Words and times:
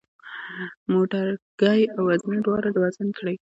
موټرګی 0.91 1.81
او 1.95 2.01
وزنه 2.09 2.39
دواړه 2.45 2.67
وزن 2.83 3.07
کړئ. 3.17 3.35